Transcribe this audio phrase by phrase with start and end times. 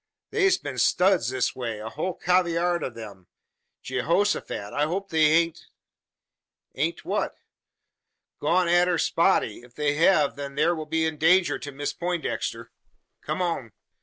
[0.31, 3.27] Thur's been studs this way a hul cavayurd o' them.
[3.83, 4.73] Geehosofat!
[4.73, 5.67] I hope they hain't"
[6.75, 7.35] "Haven't what?"
[8.39, 9.61] "Gone arter Spotty.
[9.61, 12.69] If they hev, then thur will be danger to Miss Peintdexter.
[13.21, 13.73] Come on!"